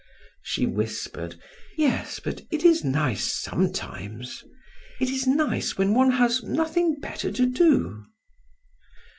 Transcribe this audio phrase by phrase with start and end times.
[0.41, 1.39] She whispered:
[1.77, 4.43] "Yes, but it is nice sometimes!
[4.99, 8.05] It is nice when one has nothing better to do."